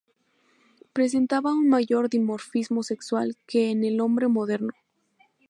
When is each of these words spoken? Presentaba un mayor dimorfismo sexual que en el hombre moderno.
Presentaba 0.93 1.53
un 1.53 1.69
mayor 1.69 2.09
dimorfismo 2.09 2.81
sexual 2.81 3.37
que 3.45 3.69
en 3.69 3.83
el 3.83 3.99
hombre 4.01 4.27
moderno. 4.29 4.73